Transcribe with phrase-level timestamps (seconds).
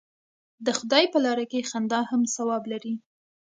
[0.65, 2.93] د خدای په لاره کې خندا هم ثواب لري.